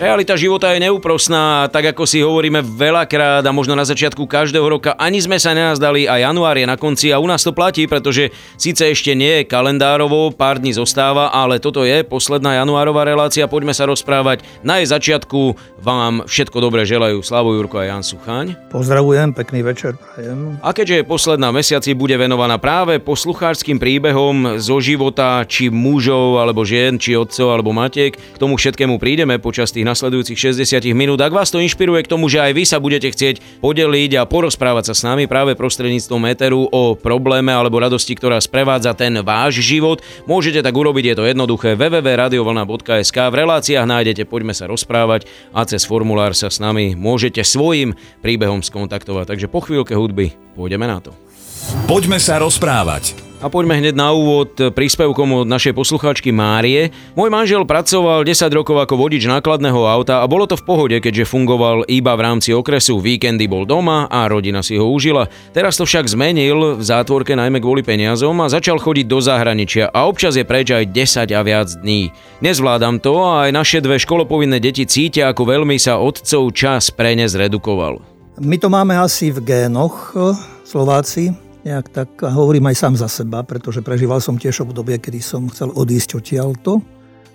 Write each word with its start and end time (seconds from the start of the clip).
Realita 0.00 0.32
života 0.32 0.72
je 0.72 0.80
neúprosná, 0.80 1.68
tak 1.68 1.92
ako 1.92 2.08
si 2.08 2.24
hovoríme 2.24 2.64
veľakrát 2.64 3.44
a 3.44 3.52
možno 3.52 3.76
na 3.76 3.84
začiatku 3.84 4.24
každého 4.24 4.64
roka, 4.64 4.96
ani 4.96 5.20
sme 5.20 5.36
sa 5.36 5.52
nenazdali 5.52 6.08
a 6.08 6.16
január 6.24 6.56
je 6.56 6.64
na 6.64 6.80
konci 6.80 7.12
a 7.12 7.20
u 7.20 7.28
nás 7.28 7.44
to 7.44 7.52
platí, 7.52 7.84
pretože 7.84 8.32
síce 8.56 8.80
ešte 8.80 9.12
nie 9.12 9.44
je 9.44 9.48
kalendárovo, 9.52 10.32
pár 10.32 10.56
dní 10.56 10.72
zostáva, 10.72 11.28
ale 11.28 11.60
toto 11.60 11.84
je 11.84 12.00
posledná 12.00 12.56
januárová 12.64 13.04
relácia, 13.04 13.44
poďme 13.44 13.76
sa 13.76 13.84
rozprávať. 13.84 14.40
Na 14.64 14.80
jej 14.80 14.88
začiatku 14.88 15.60
vám 15.84 16.24
všetko 16.24 16.64
dobré 16.64 16.88
želajú 16.88 17.20
Slavo 17.20 17.52
Jurko 17.52 17.84
a 17.84 17.92
Jan 17.92 18.00
Suchaň. 18.00 18.56
Pozdravujem, 18.72 19.36
pekný 19.36 19.60
večer 19.60 20.00
prajem. 20.00 20.56
A 20.64 20.72
keďže 20.72 21.04
je 21.04 21.10
posledná 21.12 21.52
mesiaci 21.52 21.92
bude 21.92 22.16
venovaná 22.16 22.56
práve 22.56 23.04
poslucháčským 23.04 23.76
príbehom 23.76 24.64
zo 24.64 24.80
života 24.80 25.44
či 25.44 25.68
mužov 25.68 26.40
alebo 26.40 26.64
žien, 26.64 26.96
či 26.96 27.20
otcov 27.20 27.52
alebo 27.52 27.76
matiek, 27.76 28.16
k 28.16 28.40
tomu 28.40 28.56
všetkému 28.56 28.96
prídeme 28.96 29.36
počas 29.36 29.68
tých 29.76 29.89
nasledujúcich 29.90 30.38
60 30.38 30.94
minút. 30.94 31.18
Ak 31.18 31.34
vás 31.34 31.50
to 31.50 31.58
inšpiruje 31.58 32.06
k 32.06 32.10
tomu, 32.10 32.30
že 32.30 32.38
aj 32.38 32.52
vy 32.54 32.62
sa 32.62 32.78
budete 32.78 33.10
chcieť 33.10 33.60
podeliť 33.60 34.22
a 34.22 34.22
porozprávať 34.24 34.90
sa 34.90 34.94
s 34.94 35.02
nami 35.02 35.26
práve 35.26 35.58
prostredníctvom 35.58 36.22
Eteru 36.30 36.70
o 36.70 36.94
probléme 36.94 37.50
alebo 37.50 37.82
radosti, 37.82 38.14
ktorá 38.14 38.38
sprevádza 38.38 38.94
ten 38.94 39.18
váš 39.26 39.58
život, 39.58 39.98
môžete 40.30 40.62
tak 40.62 40.74
urobiť, 40.74 41.04
je 41.10 41.16
to 41.18 41.24
jednoduché 41.26 41.74
www.radiovlna.sk 41.74 43.18
v 43.18 43.34
reláciách 43.34 43.86
nájdete 43.86 44.22
Poďme 44.30 44.54
sa 44.54 44.70
rozprávať 44.70 45.26
a 45.50 45.66
cez 45.66 45.82
formulár 45.82 46.38
sa 46.38 46.46
s 46.48 46.62
nami 46.62 46.94
môžete 46.94 47.42
svojim 47.42 47.98
príbehom 48.22 48.62
skontaktovať. 48.62 49.26
Takže 49.26 49.46
po 49.50 49.64
chvíľke 49.64 49.98
hudby 49.98 50.38
pôjdeme 50.54 50.86
na 50.86 51.02
to. 51.02 51.10
Poďme 51.90 52.22
sa 52.22 52.38
rozprávať. 52.38 53.29
A 53.40 53.48
poďme 53.48 53.80
hneď 53.80 53.96
na 53.96 54.12
úvod 54.12 54.52
príspevkom 54.52 55.40
od 55.40 55.48
našej 55.48 55.72
poslucháčky 55.72 56.28
Márie. 56.28 56.92
Môj 57.16 57.32
manžel 57.32 57.64
pracoval 57.64 58.20
10 58.20 58.36
rokov 58.52 58.76
ako 58.76 59.00
vodič 59.00 59.24
nákladného 59.24 59.80
auta 59.80 60.20
a 60.20 60.28
bolo 60.28 60.44
to 60.44 60.60
v 60.60 60.66
pohode, 60.68 60.96
keďže 61.00 61.24
fungoval 61.24 61.88
iba 61.88 62.12
v 62.20 62.24
rámci 62.28 62.52
okresu. 62.52 63.00
Víkendy 63.00 63.48
bol 63.48 63.64
doma 63.64 64.04
a 64.12 64.28
rodina 64.28 64.60
si 64.60 64.76
ho 64.76 64.84
užila. 64.92 65.24
Teraz 65.56 65.80
to 65.80 65.88
však 65.88 66.12
zmenil 66.12 66.76
v 66.76 66.84
zátvorke 66.84 67.32
najmä 67.32 67.64
kvôli 67.64 67.80
peniazom 67.80 68.36
a 68.44 68.52
začal 68.52 68.76
chodiť 68.76 69.08
do 69.08 69.24
zahraničia 69.24 69.88
a 69.88 70.04
občas 70.04 70.36
je 70.36 70.44
preč 70.44 70.76
aj 70.76 70.92
10 70.92 71.32
a 71.32 71.40
viac 71.40 71.72
dní. 71.80 72.12
Nezvládam 72.44 73.00
to 73.00 73.24
a 73.24 73.48
aj 73.48 73.56
naše 73.56 73.80
dve 73.80 73.96
školopovinné 73.96 74.60
deti 74.60 74.84
cítia, 74.84 75.32
ako 75.32 75.48
veľmi 75.48 75.80
sa 75.80 75.96
otcov 75.96 76.52
čas 76.52 76.92
pre 76.92 77.16
ne 77.16 77.24
zredukoval. 77.24 78.04
My 78.36 78.60
to 78.60 78.68
máme 78.68 79.00
asi 79.00 79.32
v 79.32 79.40
génoch, 79.48 80.12
Slováci, 80.68 81.32
nejak 81.64 81.86
tak 81.92 82.10
a 82.24 82.30
hovorím 82.32 82.70
aj 82.70 82.76
sám 82.76 82.94
za 82.96 83.08
seba, 83.08 83.44
pretože 83.44 83.84
prežíval 83.84 84.20
som 84.22 84.40
tiež 84.40 84.64
obdobie, 84.64 84.96
kedy 84.96 85.20
som 85.20 85.48
chcel 85.48 85.72
odísť 85.72 86.20
odtiaľto. 86.20 86.80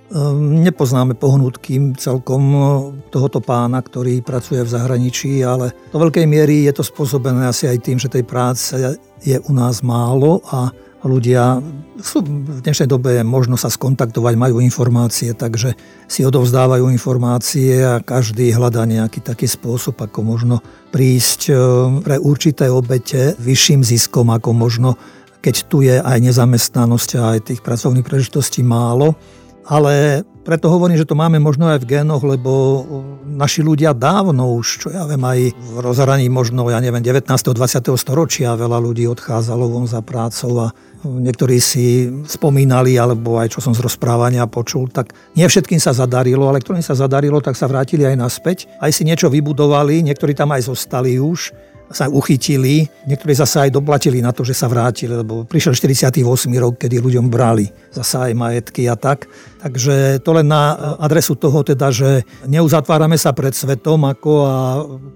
Ehm, 0.06 0.62
nepoznáme 0.62 1.18
pohnutky 1.18 1.98
celkom 1.98 2.44
e, 2.54 2.62
tohoto 3.10 3.42
pána, 3.42 3.82
ktorý 3.82 4.22
pracuje 4.22 4.62
v 4.62 4.70
zahraničí, 4.70 5.42
ale 5.42 5.74
do 5.90 5.98
veľkej 5.98 6.30
miery 6.30 6.70
je 6.70 6.78
to 6.78 6.86
spôsobené 6.86 7.50
asi 7.50 7.66
aj 7.66 7.82
tým, 7.82 7.98
že 7.98 8.14
tej 8.14 8.22
práce 8.22 8.78
je 9.26 9.38
u 9.42 9.52
nás 9.54 9.82
málo 9.82 10.46
a 10.54 10.70
ľudia 11.08 11.62
sú 12.02 12.20
v 12.26 12.60
dnešnej 12.60 12.92
dobe 12.92 13.24
možno 13.24 13.56
sa 13.56 13.72
skontaktovať, 13.72 14.36
majú 14.36 14.60
informácie, 14.60 15.32
takže 15.32 15.78
si 16.12 16.28
odovzdávajú 16.28 16.92
informácie 16.92 17.80
a 17.80 18.04
každý 18.04 18.52
hľadá 18.52 18.84
nejaký 18.84 19.24
taký 19.24 19.48
spôsob, 19.48 19.96
ako 20.02 20.20
možno 20.26 20.56
prísť 20.92 21.42
e, 21.50 21.54
pre 22.04 22.20
určité 22.20 22.68
obete 22.68 23.38
vyšším 23.40 23.82
ziskom, 23.86 24.28
ako 24.34 24.52
možno 24.52 25.00
keď 25.40 25.56
tu 25.70 25.86
je 25.86 26.02
aj 26.02 26.18
nezamestnanosť 26.26 27.10
a 27.22 27.38
aj 27.38 27.40
tých 27.54 27.62
pracovných 27.62 28.04
prežitostí 28.04 28.66
málo. 28.66 29.14
Ale 29.70 30.26
preto 30.46 30.70
hovorím, 30.70 31.02
že 31.02 31.10
to 31.10 31.18
máme 31.18 31.42
možno 31.42 31.66
aj 31.66 31.82
v 31.82 31.90
génoch, 31.98 32.22
lebo 32.22 32.86
naši 33.26 33.66
ľudia 33.66 33.98
dávno 33.98 34.54
už, 34.62 34.86
čo 34.86 34.88
ja 34.94 35.04
viem, 35.10 35.20
aj 35.20 35.58
v 35.58 35.70
rozhraní 35.82 36.30
možno, 36.30 36.70
ja 36.70 36.78
neviem, 36.78 37.02
19. 37.02 37.26
20. 37.26 37.58
storočia 37.98 38.54
veľa 38.54 38.78
ľudí 38.78 39.10
odchádzalo 39.10 39.66
von 39.66 39.90
za 39.90 40.06
prácou 40.06 40.70
a 40.70 40.72
niektorí 41.02 41.58
si 41.58 42.08
spomínali, 42.30 42.94
alebo 43.02 43.42
aj 43.42 43.58
čo 43.58 43.60
som 43.60 43.74
z 43.74 43.82
rozprávania 43.82 44.46
počul, 44.46 44.86
tak 44.94 45.18
nie 45.34 45.50
všetkým 45.50 45.82
sa 45.82 45.98
zadarilo, 45.98 46.46
ale 46.46 46.62
ktorým 46.62 46.86
sa 46.86 46.94
zadarilo, 46.94 47.42
tak 47.42 47.58
sa 47.58 47.66
vrátili 47.66 48.06
aj 48.06 48.16
naspäť. 48.16 48.58
Aj 48.78 48.94
si 48.94 49.02
niečo 49.02 49.34
vybudovali, 49.34 50.06
niektorí 50.06 50.38
tam 50.38 50.54
aj 50.54 50.70
zostali 50.70 51.18
už 51.18 51.74
sa 51.92 52.10
uchytili, 52.10 52.90
niektorí 53.06 53.34
zase 53.38 53.70
aj 53.70 53.76
doplatili 53.76 54.22
na 54.22 54.34
to, 54.34 54.42
že 54.42 54.58
sa 54.58 54.66
vrátili, 54.66 55.14
lebo 55.14 55.46
prišiel 55.46 55.78
48 55.78 56.22
rok, 56.58 56.82
kedy 56.82 56.98
ľuďom 56.98 57.30
brali 57.30 57.70
zase 57.94 58.32
aj 58.32 58.34
majetky 58.34 58.90
a 58.90 58.98
tak. 58.98 59.30
Takže 59.66 60.22
to 60.22 60.30
len 60.38 60.46
na 60.46 60.78
adresu 61.02 61.34
toho 61.34 61.66
teda, 61.66 61.90
že 61.90 62.22
neuzatvárame 62.46 63.18
sa 63.18 63.34
pred 63.34 63.50
svetom 63.50 64.06
ako 64.06 64.32
a 64.46 64.58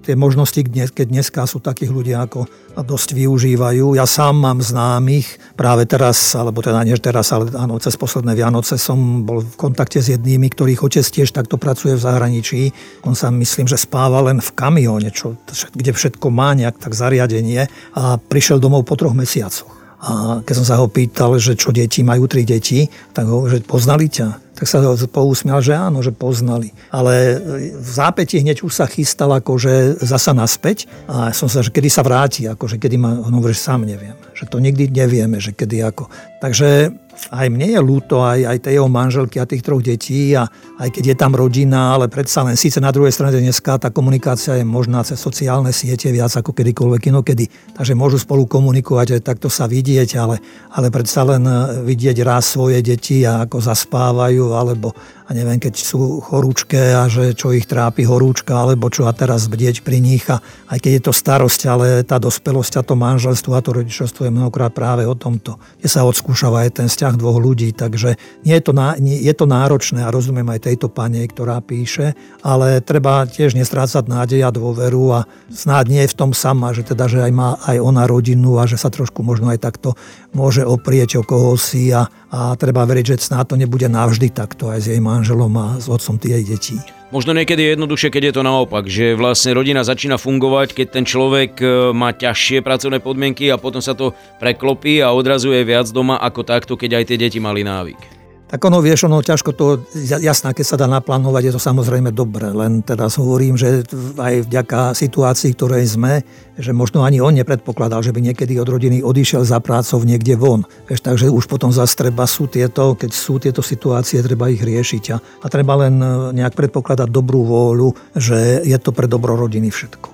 tie 0.01 0.17
možnosti, 0.17 0.57
keď 0.65 1.05
dneska 1.05 1.45
sú 1.45 1.61
takých 1.61 1.93
ľudí 1.93 2.17
ako 2.17 2.49
dosť 2.73 3.13
využívajú. 3.13 3.93
Ja 3.93 4.09
sám 4.09 4.41
mám 4.41 4.63
známych, 4.63 5.37
práve 5.53 5.85
teraz, 5.85 6.33
alebo 6.33 6.65
teda 6.65 6.81
nie 6.81 6.97
teraz, 6.97 7.29
ale 7.29 7.53
áno, 7.53 7.77
cez 7.77 7.93
posledné 7.93 8.33
Vianoce 8.33 8.81
som 8.81 9.21
bol 9.21 9.45
v 9.45 9.55
kontakte 9.59 10.01
s 10.01 10.09
jednými, 10.09 10.49
ktorých 10.49 10.81
otec 10.81 11.05
tiež 11.05 11.29
takto 11.29 11.61
pracuje 11.61 11.93
v 11.93 12.01
zahraničí. 12.01 12.61
On 13.05 13.13
sa 13.13 13.29
myslím, 13.29 13.69
že 13.69 13.77
spáva 13.77 14.23
len 14.25 14.41
v 14.41 14.49
kamióne, 14.57 15.13
čo, 15.13 15.37
kde 15.75 15.91
všetko 15.93 16.27
má 16.33 16.57
nejak 16.59 16.75
tak 16.77 16.91
zariadenie 16.91 17.71
a 17.95 18.19
prišiel 18.19 18.59
domov 18.59 18.83
po 18.83 18.99
troch 18.99 19.15
mesiacoch. 19.15 19.71
A 19.99 20.39
keď 20.47 20.53
som 20.63 20.67
sa 20.67 20.79
ho 20.79 20.87
pýtal, 20.87 21.35
že 21.39 21.59
čo 21.59 21.75
deti, 21.75 22.07
majú 22.07 22.23
tri 22.27 22.47
deti, 22.47 22.87
tak 23.11 23.27
ho, 23.27 23.47
že 23.51 23.59
poznali 23.63 24.07
ťa 24.07 24.49
tak 24.59 24.67
sa 24.67 24.83
pousmial, 25.07 25.63
že 25.63 25.71
áno, 25.71 26.03
že 26.03 26.11
poznali. 26.11 26.75
Ale 26.91 27.39
v 27.79 27.89
zápäti 27.95 28.43
hneď 28.43 28.67
už 28.67 28.75
sa 28.75 28.91
chystal 28.91 29.31
akože 29.39 30.03
zasa 30.03 30.35
naspäť 30.35 30.83
a 31.07 31.31
som 31.31 31.47
sa, 31.47 31.63
že 31.63 31.71
kedy 31.71 31.87
sa 31.87 32.03
vráti, 32.03 32.43
akože 32.43 32.75
kedy 32.75 32.99
ma, 32.99 33.23
on 33.23 33.31
hovorí, 33.39 33.55
že 33.55 33.63
sám 33.63 33.87
neviem. 33.87 34.19
Že 34.35 34.51
to 34.51 34.57
nikdy 34.59 34.91
nevieme, 34.91 35.39
že 35.39 35.55
kedy 35.55 35.79
ako. 35.79 36.11
Takže 36.43 36.91
aj 37.29 37.47
mne 37.51 37.75
je 37.75 37.79
ľúto, 37.83 38.23
aj, 38.23 38.39
aj 38.47 38.57
tej 38.63 38.73
jeho 38.79 38.87
manželky 38.87 39.37
a 39.37 39.45
tých 39.45 39.61
troch 39.61 39.83
detí 39.83 40.31
a 40.31 40.47
aj 40.79 40.89
keď 40.95 41.03
je 41.11 41.15
tam 41.19 41.35
rodina, 41.35 41.93
ale 41.93 42.07
predsa 42.07 42.47
len 42.47 42.55
síce 42.55 42.79
na 42.79 42.89
druhej 42.89 43.11
strane 43.11 43.37
dneska 43.37 43.75
tá 43.75 43.91
komunikácia 43.91 44.55
je 44.55 44.63
možná 44.63 45.03
cez 45.03 45.19
sociálne 45.19 45.75
siete 45.75 46.09
viac 46.09 46.31
ako 46.31 46.55
kedykoľvek 46.55 47.11
inokedy. 47.11 47.45
Takže 47.75 47.93
môžu 47.93 48.17
spolu 48.17 48.47
komunikovať, 48.47 49.19
aj 49.19 49.25
takto 49.27 49.51
sa 49.51 49.67
vidieť, 49.67 50.09
ale, 50.15 50.39
ale 50.73 50.87
predsa 50.87 51.27
len 51.27 51.43
vidieť 51.83 52.17
raz 52.23 52.55
svoje 52.55 52.79
deti 52.79 53.27
a 53.27 53.43
ako 53.43 53.59
zaspávajú 53.59 54.55
alebo 54.55 54.95
a 55.29 55.37
neviem, 55.37 55.61
keď 55.61 55.77
sú 55.77 56.25
horúčke 56.25 56.97
a 56.97 57.05
že 57.05 57.37
čo 57.37 57.53
ich 57.53 57.69
trápi 57.69 58.01
horúčka, 58.01 58.65
alebo 58.65 58.89
čo 58.89 59.05
a 59.05 59.13
teraz 59.13 59.45
bdieť 59.45 59.85
pri 59.85 60.01
nich. 60.01 60.25
A 60.25 60.41
aj 60.73 60.81
keď 60.81 60.91
je 60.97 61.03
to 61.05 61.13
starosť, 61.13 61.61
ale 61.69 61.87
tá 62.01 62.17
dospelosť 62.17 62.81
a 62.81 62.83
to 62.83 62.97
manželstvo 62.97 63.53
a 63.53 63.61
to 63.61 63.77
rodičovstvo 63.77 64.25
je 64.25 64.33
mnohokrát 64.33 64.73
práve 64.73 65.05
o 65.05 65.13
tomto. 65.13 65.61
Kde 65.77 65.85
sa 65.85 66.01
odskúšava 66.01 66.65
aj 66.65 66.81
ten 66.81 66.87
vzťah 66.89 67.13
dvoch 67.13 67.37
ľudí, 67.37 67.77
takže 67.77 68.17
nie 68.41 68.57
je 68.57 68.63
to, 68.65 68.73
nie, 68.97 69.21
je 69.21 69.33
to 69.37 69.45
náročné 69.45 70.01
a 70.01 70.09
rozumiem 70.09 70.49
aj 70.49 70.65
tejto 70.65 70.89
pane, 70.89 71.21
ktorá 71.29 71.61
píše, 71.61 72.17
ale 72.41 72.81
treba 72.81 73.29
tiež 73.29 73.53
nestrácať 73.53 74.09
nádej 74.09 74.41
a 74.41 74.49
dôveru 74.49 75.03
a 75.13 75.19
snáď 75.53 75.85
nie 75.93 76.01
je 76.09 76.11
v 76.11 76.17
tom 76.25 76.31
sama, 76.33 76.73
že 76.73 76.81
teda, 76.81 77.05
že 77.05 77.21
aj 77.21 77.31
má 77.37 77.53
aj 77.69 77.77
ona 77.77 78.09
rodinu 78.09 78.57
a 78.57 78.65
že 78.65 78.81
sa 78.81 78.89
trošku 78.89 79.21
možno 79.21 79.53
aj 79.53 79.61
takto 79.61 79.93
môže 80.33 80.61
oprieť 80.65 81.19
o 81.19 81.23
koho 81.25 81.57
si 81.57 81.89
a, 81.89 82.07
a 82.29 82.53
treba 82.55 82.85
veriť, 82.85 83.05
že 83.15 83.31
snáď 83.31 83.53
to 83.53 83.55
nebude 83.57 83.87
navždy 83.89 84.29
takto 84.29 84.69
aj 84.69 84.79
s 84.85 84.87
jej 84.93 85.01
manželom 85.01 85.51
a 85.57 85.77
s 85.81 85.89
otcom 85.89 86.21
tých 86.21 86.45
detí. 86.45 86.77
Možno 87.09 87.33
niekedy 87.33 87.65
je 87.65 87.73
jednoduchšie, 87.73 88.13
keď 88.13 88.23
je 88.29 88.35
to 88.37 88.43
naopak, 88.45 88.85
že 88.85 89.17
vlastne 89.17 89.57
rodina 89.57 89.81
začína 89.81 90.21
fungovať, 90.21 90.77
keď 90.77 90.87
ten 90.93 91.05
človek 91.09 91.51
e, 91.57 91.65
má 91.89 92.13
ťažšie 92.13 92.61
pracovné 92.61 93.01
podmienky 93.01 93.49
a 93.49 93.57
potom 93.57 93.81
sa 93.81 93.97
to 93.97 94.13
preklopí 94.37 95.01
a 95.01 95.09
odrazuje 95.09 95.65
viac 95.65 95.89
doma 95.89 96.21
ako 96.21 96.45
takto, 96.45 96.77
keď 96.77 97.01
aj 97.01 97.07
tie 97.09 97.17
deti 97.17 97.41
mali 97.41 97.65
návyk. 97.65 98.18
Tak 98.49 98.65
ono, 98.65 98.81
vieš, 98.81 99.05
ono 99.05 99.21
ťažko 99.21 99.53
to, 99.53 99.85
jasná, 100.01 100.57
keď 100.57 100.65
sa 100.65 100.73
dá 100.73 100.89
naplánovať, 100.89 101.41
je 101.45 101.53
to 101.53 101.61
samozrejme 101.61 102.09
dobre, 102.09 102.49
len 102.49 102.81
teraz 102.81 103.21
hovorím, 103.21 103.53
že 103.53 103.85
aj 104.17 104.49
vďaka 104.49 104.97
situácii, 104.97 105.53
ktorej 105.53 105.85
sme, 105.85 106.25
že 106.57 106.73
možno 106.73 107.05
ani 107.05 107.21
on 107.21 107.37
nepredpokladal, 107.37 108.01
že 108.01 108.09
by 108.09 108.25
niekedy 108.25 108.57
od 108.57 108.65
rodiny 108.65 109.05
odišiel 109.05 109.45
za 109.45 109.61
prácou 109.61 110.01
niekde 110.01 110.33
von. 110.33 110.65
Vieš, 110.89 111.05
takže 111.05 111.29
už 111.29 111.45
potom 111.45 111.69
zase 111.69 111.93
treba 111.93 112.25
sú 112.25 112.49
tieto, 112.49 112.97
keď 112.97 113.11
sú 113.13 113.37
tieto 113.37 113.61
situácie, 113.61 114.25
treba 114.25 114.49
ich 114.49 114.65
riešiť 114.65 115.03
a, 115.13 115.17
a 115.21 115.45
treba 115.45 115.85
len 115.85 116.01
e, 116.01 116.07
nejak 116.41 116.57
predpokladať 116.57 117.05
dobrú 117.05 117.45
vôľu, 117.45 118.17
že 118.17 118.65
je 118.65 118.77
to 118.81 118.89
pre 118.89 119.05
dobro 119.05 119.37
rodiny 119.37 119.69
všetko. 119.69 120.09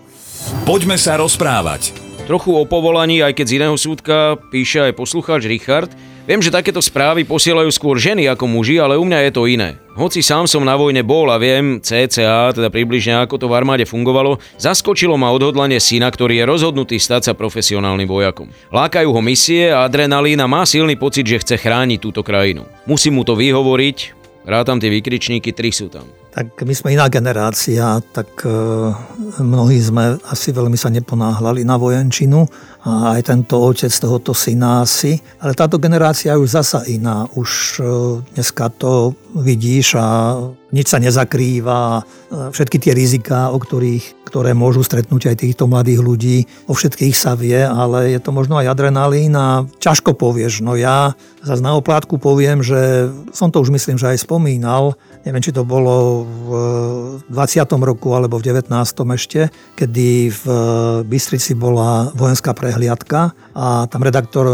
Poďme 0.67 0.99
sa 0.99 1.15
rozprávať. 1.15 1.95
Trochu 2.27 2.51
o 2.51 2.67
povolaní, 2.67 3.23
aj 3.23 3.31
keď 3.31 3.45
z 3.47 3.55
iného 3.63 3.77
súdka 3.79 4.35
píše 4.51 4.83
aj 4.83 4.97
poslucháč 4.99 5.47
Richard, 5.47 5.93
Viem, 6.25 6.41
že 6.41 6.49
takéto 6.49 6.81
správy 6.81 7.21
posielajú 7.21 7.69
skôr 7.69 8.01
ženy 8.01 8.25
ako 8.25 8.49
muži, 8.49 8.81
ale 8.81 8.97
u 8.97 9.05
mňa 9.05 9.29
je 9.29 9.31
to 9.37 9.45
iné. 9.45 9.77
Hoci 9.93 10.25
sám 10.25 10.49
som 10.49 10.65
na 10.65 10.73
vojne 10.73 11.05
bol 11.05 11.29
a 11.29 11.37
viem 11.37 11.77
CCA, 11.77 12.49
teda 12.49 12.73
približne 12.73 13.21
ako 13.21 13.37
to 13.37 13.45
v 13.45 13.53
armáde 13.53 13.85
fungovalo, 13.85 14.41
zaskočilo 14.57 15.21
ma 15.21 15.29
odhodlanie 15.29 15.77
syna, 15.77 16.09
ktorý 16.09 16.41
je 16.41 16.49
rozhodnutý 16.49 16.97
stať 16.97 17.29
sa 17.29 17.33
profesionálnym 17.37 18.09
vojakom. 18.09 18.49
Lákajú 18.73 19.13
ho 19.13 19.21
misie 19.21 19.69
a 19.69 19.85
adrenalín 19.85 20.41
a 20.41 20.49
má 20.49 20.65
silný 20.65 20.97
pocit, 20.97 21.29
že 21.29 21.45
chce 21.45 21.61
chrániť 21.61 22.01
túto 22.01 22.25
krajinu. 22.25 22.65
Musím 22.89 23.21
mu 23.21 23.23
to 23.23 23.37
vyhovoriť, 23.37 23.97
rátam 24.49 24.81
tie 24.81 24.89
výkričníky, 24.89 25.53
tri 25.53 25.69
sú 25.69 25.93
tam. 25.93 26.09
Tak 26.35 26.67
my 26.67 26.75
sme 26.75 26.99
iná 26.99 27.07
generácia, 27.07 28.03
tak 28.11 28.43
e, 28.43 28.51
mnohí 29.39 29.79
sme 29.79 30.19
asi 30.27 30.51
veľmi 30.51 30.75
sa 30.75 30.91
neponáhľali 30.91 31.63
na 31.63 31.79
vojenčinu 31.79 32.43
a 32.83 33.15
aj 33.15 33.31
tento 33.31 33.55
otec 33.55 33.87
tohoto 33.87 34.35
syna 34.35 34.83
asi. 34.83 35.15
Ale 35.39 35.55
táto 35.55 35.79
generácia 35.79 36.35
je 36.35 36.43
už 36.43 36.59
zasa 36.59 36.83
iná. 36.91 37.23
Už 37.39 37.79
e, 37.79 37.83
dneska 38.35 38.67
to 38.67 39.15
vidíš 39.31 39.95
a 39.95 40.35
nič 40.75 40.91
sa 40.91 40.99
nezakrýva. 40.99 42.03
Všetky 42.51 42.83
tie 42.83 42.91
riziká, 42.91 43.55
o 43.55 43.57
ktorých, 43.59 44.27
ktoré 44.27 44.51
môžu 44.51 44.83
stretnúť 44.83 45.31
aj 45.31 45.39
týchto 45.39 45.71
mladých 45.71 46.03
ľudí, 46.03 46.37
o 46.67 46.75
všetkých 46.75 47.15
sa 47.15 47.31
vie, 47.39 47.63
ale 47.63 48.11
je 48.11 48.19
to 48.19 48.35
možno 48.35 48.59
aj 48.59 48.75
adrenalín 48.75 49.31
a 49.39 49.63
ťažko 49.79 50.19
povieš. 50.19 50.59
No 50.59 50.75
ja 50.75 51.15
zase 51.39 51.63
na 51.63 51.79
oplátku 51.79 52.19
poviem, 52.19 52.59
že 52.59 53.07
som 53.31 53.55
to 53.55 53.63
už 53.63 53.71
myslím, 53.71 53.95
že 53.95 54.11
aj 54.11 54.27
spomínal, 54.27 54.99
neviem, 55.23 55.39
či 55.39 55.55
to 55.55 55.63
bolo 55.63 56.24
v 56.25 56.49
20. 57.29 57.85
roku 57.85 58.17
alebo 58.17 58.41
v 58.41 58.49
19. 58.49 58.73
ešte, 59.13 59.53
kedy 59.77 60.33
v 60.33 60.43
Bystrici 61.05 61.53
bola 61.53 62.09
vojenská 62.17 62.57
prehliadka 62.57 63.31
a 63.53 63.85
tam 63.85 64.01
redaktor 64.01 64.45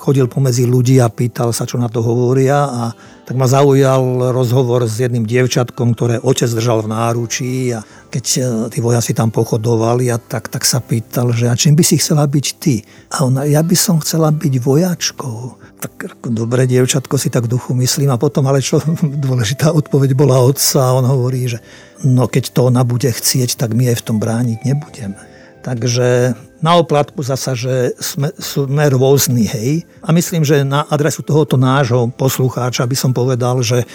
chodil 0.00 0.26
pomedzi 0.26 0.64
ľudí 0.64 0.98
a 0.98 1.12
pýtal 1.12 1.52
sa, 1.52 1.68
čo 1.68 1.76
na 1.76 1.92
to 1.92 2.00
hovoria 2.00 2.64
a 2.66 2.84
tak 3.22 3.38
ma 3.38 3.46
zaujal 3.46 4.34
rozhovor 4.34 4.84
s 4.84 4.98
jedným 4.98 5.22
dievčatkom, 5.22 5.94
ktoré 5.94 6.18
otec 6.18 6.50
držal 6.50 6.82
v 6.84 6.90
náručí 6.90 7.70
a 7.70 7.86
keď 8.10 8.24
e, 8.26 8.40
tí 8.68 8.78
vojaci 8.82 9.14
tam 9.14 9.30
pochodovali 9.30 10.10
a 10.10 10.18
tak, 10.18 10.50
tak 10.50 10.66
sa 10.66 10.82
pýtal, 10.82 11.30
že 11.30 11.46
a 11.48 11.54
čím 11.54 11.78
by 11.78 11.84
si 11.86 11.96
chcela 12.02 12.26
byť 12.26 12.46
ty? 12.58 12.82
A 13.14 13.24
ona, 13.24 13.46
ja 13.46 13.62
by 13.62 13.76
som 13.78 14.02
chcela 14.02 14.34
byť 14.34 14.54
vojačkou. 14.58 15.61
Tak 15.82 16.22
dobre, 16.30 16.70
dievčatko 16.70 17.18
si 17.18 17.26
tak 17.26 17.50
duchu 17.50 17.74
myslím 17.74 18.14
a 18.14 18.20
potom, 18.20 18.46
ale 18.46 18.62
čo 18.62 18.78
dôležitá 19.26 19.74
odpoveď 19.74 20.14
bola 20.14 20.38
otca 20.38 20.94
on 20.94 21.02
hovorí, 21.02 21.50
že 21.50 21.58
no 22.06 22.30
keď 22.30 22.54
to 22.54 22.70
ona 22.70 22.86
bude 22.86 23.10
chcieť, 23.10 23.58
tak 23.58 23.74
my 23.74 23.90
aj 23.90 23.98
v 23.98 24.06
tom 24.06 24.22
brániť 24.22 24.58
nebudeme. 24.62 25.31
Takže 25.62 26.34
na 26.58 26.78
oplatku 26.78 27.22
zasa, 27.22 27.54
že 27.54 27.94
sme, 28.02 28.34
sme 28.38 28.84
rôzni, 28.90 29.46
hej. 29.46 29.86
A 30.02 30.10
myslím, 30.10 30.42
že 30.42 30.66
na 30.66 30.82
adresu 30.90 31.22
tohoto 31.22 31.54
nášho 31.54 32.10
poslucháča 32.14 32.86
by 32.86 32.96
som 32.98 33.14
povedal, 33.14 33.62
že 33.62 33.86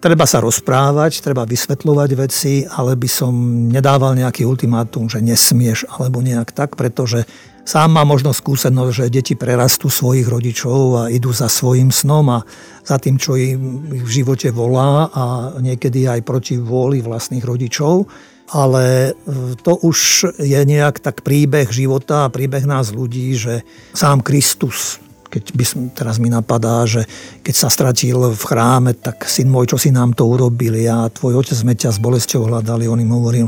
treba 0.00 0.24
sa 0.24 0.40
rozprávať, 0.40 1.20
treba 1.20 1.44
vysvetľovať 1.44 2.10
veci, 2.16 2.64
ale 2.64 2.96
by 2.96 3.08
som 3.08 3.32
nedával 3.68 4.16
nejaký 4.16 4.48
ultimátum, 4.48 5.12
že 5.12 5.20
nesmieš, 5.20 5.84
alebo 5.92 6.24
nejak 6.24 6.56
tak, 6.56 6.76
pretože 6.76 7.28
Sám 7.70 7.92
má 7.92 8.02
možno 8.08 8.32
skúsenosť, 8.32 8.90
že 8.90 9.14
deti 9.14 9.34
prerastú 9.36 9.92
svojich 9.92 10.26
rodičov 10.26 10.78
a 10.96 11.02
idú 11.06 11.30
za 11.30 11.46
svojim 11.46 11.92
snom 11.92 12.26
a 12.32 12.38
za 12.82 12.96
tým, 12.96 13.20
čo 13.20 13.36
im 13.36 13.86
v 14.00 14.08
živote 14.10 14.50
volá 14.50 15.06
a 15.12 15.54
niekedy 15.60 16.08
aj 16.08 16.24
proti 16.24 16.58
vôli 16.58 17.04
vlastných 17.04 17.44
rodičov 17.44 18.10
ale 18.50 19.14
e, 19.14 19.54
to 19.62 19.78
už 19.78 20.30
je 20.42 20.60
nejak 20.66 20.98
tak 20.98 21.22
príbeh 21.22 21.70
života 21.70 22.26
a 22.26 22.32
príbeh 22.32 22.66
nás 22.66 22.90
ľudí, 22.90 23.38
že 23.38 23.62
sám 23.94 24.26
Kristus, 24.26 24.98
keď 25.30 25.44
by 25.54 25.64
som, 25.64 25.80
teraz 25.94 26.18
mi 26.18 26.26
napadá, 26.26 26.82
že 26.84 27.06
keď 27.46 27.54
sa 27.54 27.68
stratil 27.70 28.34
v 28.34 28.42
chráme, 28.42 28.98
tak 28.98 29.30
syn 29.30 29.46
môj, 29.46 29.70
čo 29.70 29.78
si 29.78 29.94
nám 29.94 30.18
to 30.18 30.26
urobili 30.26 30.90
a 30.90 31.06
tvoj 31.06 31.46
otec 31.46 31.54
sme 31.54 31.78
ťa 31.78 31.94
s 31.94 32.02
bolesťou 32.02 32.50
hľadali. 32.50 32.90
On 32.90 32.98
im 32.98 33.14
hovoril, 33.14 33.46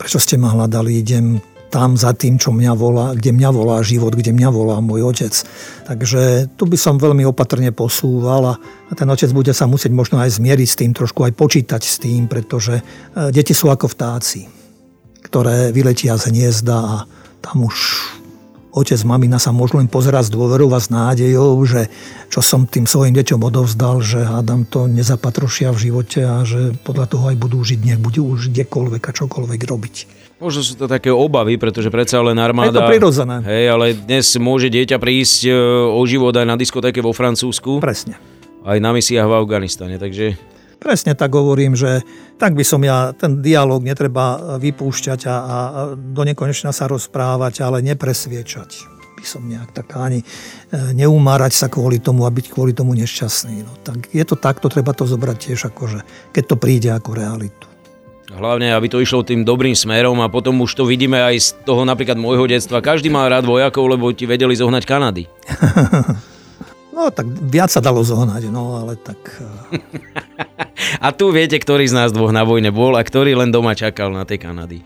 prečo 0.00 0.16
ste 0.16 0.40
ma 0.40 0.48
hľadali, 0.48 1.04
idem 1.04 1.36
tam 1.70 1.94
za 1.94 2.10
tým, 2.12 2.36
čo 2.36 2.50
mňa 2.50 2.72
volá, 2.74 3.06
kde 3.14 3.30
mňa 3.30 3.50
volá 3.54 3.78
život, 3.80 4.12
kde 4.12 4.34
mňa 4.34 4.50
volá 4.50 4.76
môj 4.82 5.06
otec. 5.06 5.32
Takže 5.86 6.52
tu 6.58 6.66
by 6.66 6.76
som 6.76 6.98
veľmi 6.98 7.22
opatrne 7.24 7.70
posúval 7.70 8.58
a 8.58 8.92
ten 8.92 9.06
otec 9.06 9.30
bude 9.30 9.54
sa 9.54 9.70
musieť 9.70 9.94
možno 9.94 10.18
aj 10.18 10.36
zmieriť 10.36 10.68
s 10.68 10.76
tým, 10.76 10.90
trošku 10.92 11.22
aj 11.24 11.32
počítať 11.38 11.82
s 11.82 11.96
tým, 12.02 12.26
pretože 12.26 12.82
e, 12.82 12.82
deti 13.30 13.54
sú 13.54 13.70
ako 13.70 13.86
vtáci, 13.86 14.50
ktoré 15.22 15.70
vyletia 15.70 16.18
z 16.18 16.34
hniezda 16.34 16.76
a 16.76 16.96
tam 17.40 17.64
už 17.64 17.76
otec, 18.70 19.00
mamina 19.02 19.38
sa 19.42 19.50
môžu 19.50 19.78
len 19.82 19.90
pozerať 19.90 20.30
s 20.30 20.34
dôverou 20.34 20.70
a 20.74 20.80
s 20.80 20.88
nádejou, 20.88 21.58
že 21.66 21.90
čo 22.30 22.40
som 22.40 22.66
tým 22.66 22.86
svojim 22.86 23.14
deťom 23.14 23.40
odovzdal, 23.42 24.02
že 24.02 24.22
hádam 24.22 24.66
to 24.66 24.86
nezapatrošia 24.86 25.74
v 25.74 25.90
živote 25.90 26.20
a 26.22 26.42
že 26.46 26.74
podľa 26.86 27.06
toho 27.10 27.24
aj 27.34 27.36
budú 27.38 27.58
žiť, 27.60 27.80
nech 27.82 28.00
budú 28.00 28.30
už 28.30 28.54
kdekoľvek 28.54 29.02
a 29.02 29.12
čokoľvek 29.12 29.60
robiť. 29.66 29.96
Možno 30.40 30.64
sú 30.64 30.72
to 30.72 30.88
také 30.88 31.12
obavy, 31.12 31.60
pretože 31.60 31.92
predsa 31.92 32.24
len 32.24 32.40
armáda... 32.40 32.72
Je 32.72 32.80
to 32.80 32.88
prirodzené. 32.88 33.44
Hej, 33.44 33.64
ale 33.76 33.86
dnes 33.92 34.24
môže 34.40 34.72
dieťa 34.72 34.96
prísť 34.96 35.40
e, 35.44 35.52
o 35.92 36.00
život 36.08 36.32
aj 36.32 36.48
na 36.48 36.56
diskotéke 36.56 37.04
vo 37.04 37.12
Francúzsku. 37.12 37.76
Presne. 37.76 38.16
Aj 38.64 38.80
na 38.80 38.96
misiách 38.96 39.28
v 39.28 39.36
Afganistane, 39.36 40.00
takže... 40.00 40.40
Presne 40.80 41.12
tak 41.12 41.36
hovorím, 41.36 41.76
že 41.76 42.00
tak 42.40 42.56
by 42.56 42.64
som 42.64 42.80
ja, 42.80 43.12
ten 43.12 43.44
dialog 43.44 43.84
netreba 43.84 44.56
vypúšťať 44.56 45.20
a, 45.28 45.36
a 45.36 45.58
do 45.92 46.22
nekonečna 46.24 46.72
sa 46.72 46.88
rozprávať, 46.88 47.60
ale 47.60 47.84
nepresviečať 47.84 49.00
by 49.20 49.26
som 49.28 49.44
nejak 49.44 49.76
tak 49.76 49.92
ani 50.00 50.24
e, 50.24 50.26
neumárať 50.96 51.52
sa 51.52 51.66
kvôli 51.68 52.00
tomu 52.00 52.24
a 52.24 52.32
byť 52.32 52.46
kvôli 52.48 52.72
tomu 52.72 52.96
nešťastný. 52.96 53.68
No, 53.68 53.72
tak 53.84 54.08
je 54.16 54.24
to 54.24 54.32
takto, 54.40 54.72
treba 54.72 54.96
to 54.96 55.04
zobrať 55.04 55.36
tiež 55.36 55.68
akože, 55.68 56.32
keď 56.32 56.44
to 56.48 56.56
príde 56.56 56.88
ako 56.88 57.12
realitu. 57.12 57.68
Hlavne, 58.32 58.72
aby 58.72 58.86
to 58.88 59.02
išlo 59.02 59.26
tým 59.26 59.44
dobrým 59.44 59.76
smerom 59.76 60.16
a 60.24 60.32
potom 60.32 60.62
už 60.64 60.72
to 60.72 60.88
vidíme 60.88 61.18
aj 61.18 61.36
z 61.36 61.48
toho 61.66 61.82
napríklad 61.84 62.16
môjho 62.16 62.48
detstva. 62.48 62.80
Každý 62.80 63.12
má 63.12 63.28
rád 63.28 63.44
vojakov, 63.44 63.84
lebo 63.90 64.08
ti 64.14 64.24
vedeli 64.24 64.56
zohnať 64.56 64.82
Kanady. 64.86 65.24
no 66.92 67.10
tak 67.10 67.26
viac 67.26 67.70
sa 67.70 67.82
dalo 67.82 68.02
zohnať, 68.02 68.50
no 68.50 68.80
ale 68.82 68.94
tak... 68.98 69.18
a 71.04 71.08
tu 71.14 71.30
viete, 71.34 71.56
ktorý 71.56 71.86
z 71.86 71.96
nás 71.96 72.10
dvoch 72.10 72.34
na 72.34 72.44
vojne 72.44 72.70
bol 72.74 72.94
a 72.98 73.02
ktorý 73.02 73.34
len 73.34 73.54
doma 73.54 73.74
čakal 73.74 74.10
na 74.10 74.26
tej 74.26 74.42
Kanady. 74.42 74.80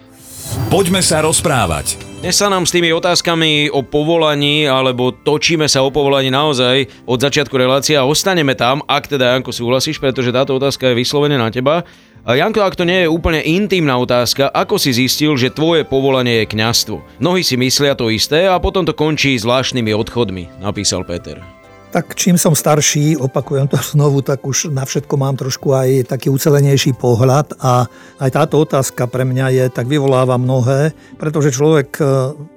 Poďme 0.68 1.00
sa 1.00 1.24
rozprávať. 1.24 1.98
Dnes 2.20 2.36
sa 2.40 2.48
nám 2.48 2.64
s 2.64 2.72
tými 2.72 2.92
otázkami 2.92 3.68
o 3.72 3.84
povolaní 3.84 4.64
alebo 4.68 5.12
točíme 5.12 5.68
sa 5.68 5.84
o 5.84 5.92
povolaní 5.92 6.32
naozaj 6.32 7.04
od 7.04 7.18
začiatku 7.20 7.52
relácie 7.56 7.96
a 7.96 8.08
ostaneme 8.08 8.56
tam, 8.56 8.80
ak 8.84 9.08
teda 9.08 9.34
Janko 9.36 9.52
súhlasíš, 9.52 10.00
pretože 10.00 10.32
táto 10.32 10.56
otázka 10.56 10.92
je 10.92 11.00
vyslovene 11.00 11.36
na 11.36 11.52
teba. 11.52 11.84
Janko, 12.24 12.64
ak 12.64 12.80
to 12.80 12.88
nie 12.88 13.04
je 13.04 13.12
úplne 13.12 13.44
intimná 13.44 14.00
otázka, 14.00 14.48
ako 14.48 14.80
si 14.80 14.96
zistil, 14.96 15.36
že 15.36 15.52
tvoje 15.52 15.84
povolanie 15.84 16.40
je 16.44 16.50
kňastvo? 16.56 17.20
Mnohí 17.20 17.44
si 17.44 17.60
myslia 17.60 17.92
to 17.92 18.08
isté 18.08 18.48
a 18.48 18.56
potom 18.56 18.88
to 18.88 18.96
končí 18.96 19.36
zvláštnymi 19.36 19.92
odchodmi, 19.92 20.64
napísal 20.64 21.04
Peter. 21.04 21.63
Tak 21.94 22.18
čím 22.18 22.34
som 22.34 22.58
starší, 22.58 23.14
opakujem 23.22 23.70
to 23.70 23.78
znovu, 23.94 24.18
tak 24.26 24.42
už 24.42 24.74
na 24.74 24.82
všetko 24.82 25.14
mám 25.14 25.38
trošku 25.38 25.70
aj 25.70 26.10
taký 26.10 26.26
ucelenejší 26.26 26.98
pohľad 26.98 27.54
a 27.62 27.86
aj 28.18 28.30
táto 28.34 28.58
otázka 28.58 29.06
pre 29.06 29.22
mňa 29.22 29.46
je, 29.54 29.64
tak 29.70 29.86
vyvoláva 29.86 30.34
mnohé, 30.34 30.90
pretože 31.14 31.54
človek 31.54 31.88
e, 32.02 32.04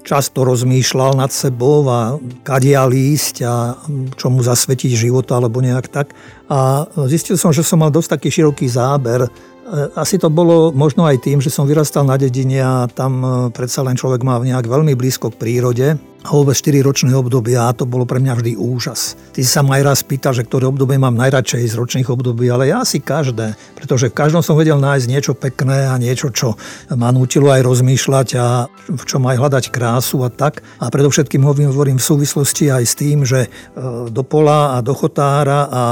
často 0.01 0.41
rozmýšľal 0.41 1.21
nad 1.21 1.29
sebou 1.29 1.85
a 1.85 2.17
kadia 2.41 2.89
lísť 2.89 3.35
a 3.45 3.77
čo 4.17 4.33
mu 4.33 4.41
zasvetiť 4.41 4.97
života 4.97 5.37
alebo 5.37 5.61
nejak 5.61 5.85
tak. 5.85 6.17
A 6.49 6.89
zistil 7.05 7.37
som, 7.37 7.53
že 7.53 7.61
som 7.61 7.77
mal 7.77 7.93
dosť 7.93 8.17
taký 8.17 8.33
široký 8.33 8.65
záber 8.65 9.29
E, 9.67 9.91
asi 9.99 10.15
to 10.15 10.31
bolo 10.31 10.71
možno 10.71 11.03
aj 11.03 11.27
tým, 11.27 11.43
že 11.43 11.51
som 11.51 11.67
vyrastal 11.67 12.07
na 12.07 12.15
dedine 12.15 12.63
a 12.63 12.87
tam 12.87 13.19
e, 13.19 13.27
predsa 13.51 13.83
len 13.83 13.99
človek 13.99 14.23
má 14.23 14.39
nejak 14.39 14.63
veľmi 14.63 14.95
blízko 14.95 15.35
k 15.35 15.39
prírode 15.39 15.87
vôbec 16.31 16.55
4 16.57 16.83
ročné 16.83 17.11
obdobia 17.15 17.69
a 17.69 17.75
to 17.75 17.87
bolo 17.87 18.03
pre 18.03 18.19
mňa 18.19 18.33
vždy 18.35 18.53
úžas. 18.59 19.15
Ty 19.31 19.41
sa 19.47 19.61
ma 19.63 19.79
aj 19.79 19.83
raz 19.83 19.99
pýtal, 20.03 20.35
že 20.35 20.43
ktoré 20.43 20.67
obdobie 20.67 20.99
mám 20.99 21.15
najradšej 21.15 21.71
z 21.71 21.77
ročných 21.79 22.09
období, 22.11 22.51
ale 22.51 22.67
ja 22.67 22.83
si 22.83 22.99
každé, 22.99 23.55
pretože 23.77 24.11
v 24.11 24.17
každom 24.17 24.43
som 24.43 24.59
vedel 24.59 24.79
nájsť 24.81 25.05
niečo 25.07 25.33
pekné 25.37 25.87
a 25.87 25.95
niečo, 25.95 26.33
čo 26.33 26.59
ma 26.91 27.13
nutilo 27.13 27.51
aj 27.53 27.63
rozmýšľať 27.63 28.27
a 28.39 28.67
v 28.67 29.03
čom 29.07 29.23
aj 29.27 29.37
hľadať 29.39 29.65
krásu 29.71 30.23
a 30.25 30.29
tak. 30.31 30.65
A 30.83 30.91
predovšetkým 30.91 31.43
hovorím 31.43 31.99
v 31.99 32.07
súvislosti 32.07 32.71
aj 32.71 32.83
s 32.83 32.93
tým, 32.97 33.23
že 33.23 33.47
e, 33.47 33.49
do 34.11 34.23
pola 34.23 34.75
a 34.75 34.83
do 34.83 34.91
chotára 34.97 35.67
a 35.67 35.83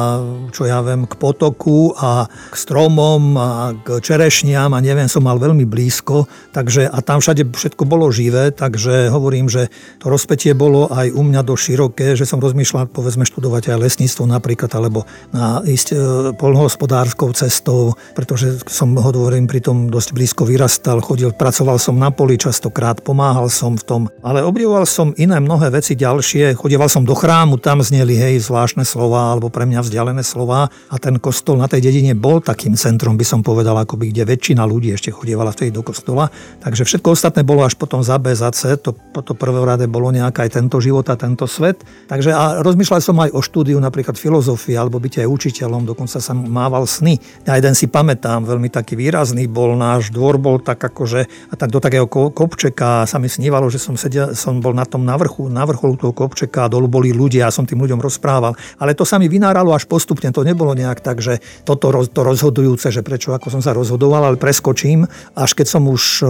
čo 0.52 0.68
ja 0.68 0.82
viem, 0.82 1.08
k 1.08 1.16
potoku 1.16 1.94
a 1.96 2.28
k 2.28 2.56
stromom 2.56 3.38
a 3.38 3.50
k 3.76 4.02
čerešniam 4.02 4.74
a 4.74 4.80
neviem, 4.84 5.08
som 5.08 5.24
mal 5.24 5.40
veľmi 5.40 5.64
blízko, 5.64 6.28
takže 6.52 6.88
a 6.88 6.98
tam 7.06 7.22
všade 7.22 7.48
všetko 7.52 7.84
bolo 7.86 8.10
živé, 8.10 8.52
takže 8.52 9.12
hovorím, 9.12 9.48
že 9.52 9.68
to 10.02 10.10
rozpetie 10.26 10.58
bolo 10.58 10.90
aj 10.90 11.14
u 11.14 11.22
mňa 11.22 11.46
dosť 11.46 11.62
široké, 11.62 12.08
že 12.18 12.26
som 12.26 12.42
rozmýšľal, 12.42 12.90
povedzme, 12.90 13.30
študovať 13.30 13.70
aj 13.70 13.78
lesníctvo 13.78 14.26
napríklad, 14.26 14.74
alebo 14.74 15.06
na 15.30 15.62
ísť 15.62 15.88
e, 15.94 15.96
polnohospodárskou 16.34 17.30
cestou, 17.38 17.94
pretože 18.18 18.58
som, 18.66 18.98
hovorím, 18.98 19.46
pri 19.46 19.62
tom 19.62 19.94
dosť 19.94 20.18
blízko 20.18 20.50
vyrastal, 20.50 20.98
chodil, 21.06 21.30
pracoval 21.30 21.78
som 21.78 22.02
na 22.02 22.10
poli 22.10 22.42
častokrát, 22.42 23.06
pomáhal 23.06 23.54
som 23.54 23.78
v 23.78 23.86
tom, 23.86 24.02
ale 24.26 24.42
obdivoval 24.42 24.90
som 24.90 25.14
iné 25.14 25.38
mnohé 25.38 25.70
veci 25.70 25.94
ďalšie, 25.94 26.58
chodieval 26.58 26.90
som 26.90 27.06
do 27.06 27.14
chrámu, 27.14 27.62
tam 27.62 27.86
zneli, 27.86 28.18
hej, 28.18 28.42
zvláštne 28.50 28.82
slova, 28.82 29.38
alebo 29.38 29.54
pre 29.54 29.70
mňa 29.70 29.86
vzdialené 29.86 30.26
slova 30.26 30.74
a 30.90 30.96
ten 30.98 31.22
kostol 31.22 31.62
na 31.62 31.70
tej 31.70 31.86
dedine 31.86 32.18
bol 32.18 32.42
takým 32.42 32.74
centrom, 32.74 33.14
by 33.14 33.30
som 33.30 33.46
povedal, 33.46 33.78
akoby, 33.78 34.10
kde 34.10 34.26
väčšina 34.26 34.66
ľudí 34.66 34.90
ešte 34.90 35.14
chodievala 35.14 35.54
vtedy 35.54 35.70
do 35.70 35.86
kostola, 35.86 36.34
takže 36.66 36.82
všetko 36.82 37.14
ostatné 37.14 37.46
bolo 37.46 37.62
až 37.62 37.78
potom 37.78 38.02
za 38.02 38.18
B, 38.18 38.34
za 38.34 38.50
C, 38.50 38.74
to, 38.82 38.98
to 39.22 39.38
prvorade 39.38 39.86
bolo 39.86 40.15
nejaká 40.16 40.48
aj 40.48 40.64
tento 40.64 40.80
život 40.80 41.04
a 41.12 41.20
tento 41.20 41.44
svet. 41.46 41.84
Takže 42.08 42.32
a 42.32 42.64
rozmýšľal 42.64 43.02
som 43.04 43.20
aj 43.20 43.36
o 43.36 43.44
štúdiu 43.44 43.78
napríklad 43.84 44.16
filozofie 44.16 44.80
alebo 44.80 44.98
byť 45.04 45.26
aj 45.26 45.28
učiteľom, 45.28 45.84
dokonca 45.84 46.24
som 46.24 46.40
mával 46.40 46.88
sny. 46.88 47.20
Ja 47.44 47.60
jeden 47.60 47.76
si 47.76 47.92
pamätám, 47.92 48.48
veľmi 48.48 48.72
taký 48.72 48.96
výrazný 48.96 49.52
bol 49.52 49.76
náš 49.76 50.16
dvor, 50.16 50.40
bol 50.40 50.64
tak 50.64 50.80
akože, 50.80 51.52
a 51.52 51.54
tak 51.60 51.70
do 51.76 51.84
takého 51.84 52.08
kopčeka 52.08 53.04
sa 53.04 53.18
mi 53.20 53.28
snívalo, 53.28 53.68
že 53.68 53.78
som, 53.82 54.00
sedel, 54.00 54.32
som 54.38 54.64
bol 54.64 54.72
na 54.72 54.88
tom 54.88 55.04
na 55.04 55.20
vrchu, 55.20 55.52
na 55.52 55.68
vrcholu 55.68 56.00
toho 56.00 56.14
kopčeka 56.16 56.66
a 56.66 56.72
dolu 56.72 56.88
boli 56.88 57.12
ľudia 57.12 57.50
a 57.50 57.54
som 57.54 57.68
tým 57.68 57.82
ľuďom 57.82 58.00
rozprával. 58.00 58.56
Ale 58.80 58.96
to 58.96 59.04
sa 59.04 59.20
mi 59.20 59.28
vynáralo 59.28 59.76
až 59.76 59.90
postupne, 59.90 60.32
to 60.32 60.46
nebolo 60.46 60.72
nejak 60.78 61.02
tak, 61.02 61.20
že 61.20 61.44
toto 61.66 61.92
to 62.06 62.22
rozhodujúce, 62.22 62.94
že 62.94 63.02
prečo 63.02 63.34
ako 63.34 63.50
som 63.50 63.62
sa 63.66 63.74
rozhodoval, 63.74 64.30
ale 64.32 64.38
preskočím, 64.38 65.10
až 65.34 65.52
keď 65.58 65.68
som 65.68 65.84
už 65.90 66.04
e, 66.22 66.26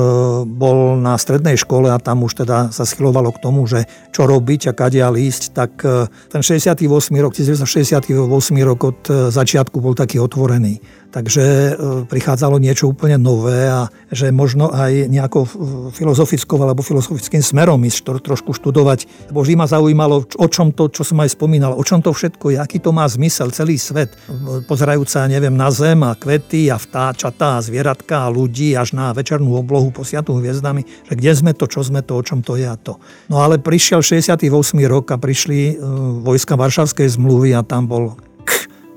bol 0.47 0.95
na 0.95 1.19
strednej 1.19 1.59
škole 1.59 1.91
a 1.91 1.99
tam 1.99 2.23
už 2.23 2.45
teda 2.45 2.71
sa 2.71 2.87
schylovalo 2.87 3.35
k 3.35 3.41
tomu, 3.43 3.64
že 3.65 3.85
čo 4.13 4.25
robiť 4.25 4.69
a 4.69 4.73
kadia 4.73 5.09
ísť, 5.11 5.43
tak 5.53 5.71
e, 5.85 6.09
ten 6.29 6.41
68 6.41 6.85
rok, 7.21 7.33
1968 7.33 8.05
rok 8.65 8.79
od 8.85 8.99
e, 9.09 9.13
začiatku 9.29 9.77
bol 9.81 9.93
taký 9.93 10.21
otvorený. 10.21 10.79
Takže 11.15 11.43
e, 11.47 11.71
prichádzalo 12.11 12.59
niečo 12.59 12.91
úplne 12.91 13.15
nové 13.15 13.71
a 13.71 13.87
že 14.11 14.35
možno 14.35 14.67
aj 14.67 15.07
nejakou 15.07 15.47
filozofickou 15.95 16.59
alebo 16.59 16.83
filozofickým 16.83 17.39
smerom 17.39 17.79
ísť 17.87 18.19
trošku 18.19 18.51
študovať. 18.51 19.31
Vždy 19.31 19.55
ma 19.55 19.63
zaujímalo, 19.63 20.27
o 20.27 20.47
čom 20.51 20.75
to, 20.75 20.91
čo 20.91 21.07
som 21.07 21.23
aj 21.23 21.31
spomínal, 21.39 21.71
o 21.71 21.83
čom 21.87 22.03
to 22.03 22.11
všetko 22.11 22.59
aký 22.59 22.83
to 22.83 22.91
má 22.91 23.07
zmysel, 23.07 23.47
celý 23.55 23.79
svet. 23.79 24.11
Pozerajúca, 24.67 25.23
neviem, 25.31 25.55
na 25.55 25.71
zem 25.71 26.03
a 26.03 26.19
kvety 26.19 26.67
a 26.67 26.75
vtáčatá 26.75 27.57
a 27.57 27.63
zvieratka 27.63 28.27
a 28.27 28.33
ľudí 28.33 28.75
až 28.75 28.91
na 28.91 29.15
večernú 29.15 29.55
oblohu 29.55 29.95
posiatú 29.95 30.35
hviezdami, 30.35 30.83
že 31.07 31.13
kde 31.15 31.31
sme 31.31 31.51
to, 31.55 31.63
čo 31.71 31.79
sme 31.79 32.03
to, 32.03 32.19
o 32.19 32.25
čom 32.27 32.43
to 32.43 32.59
je 32.59 32.67
a 32.67 32.75
to. 32.75 32.99
No 33.31 33.39
ale 33.39 33.55
prišiel 33.55 34.03
68. 34.03 34.51
rok 34.91 35.15
a 35.15 35.17
prišli 35.21 35.59
e, 35.71 35.73
vojska 36.27 36.59
Varšavskej 36.59 37.07
zmluvy 37.15 37.55
a 37.55 37.63
tam 37.63 37.87
bol 37.87 38.19